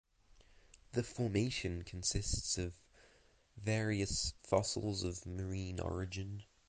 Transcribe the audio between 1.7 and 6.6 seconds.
consists of various fossils of marine origin.